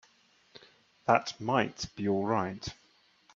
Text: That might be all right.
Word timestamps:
That 1.05 1.39
might 1.39 1.85
be 1.95 2.07
all 2.07 2.25
right. 2.25 2.67